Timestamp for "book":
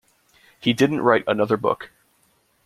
1.57-1.91